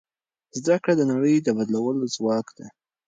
[0.59, 2.67] زده کړه د نړۍ د بدلولو ځواک دی.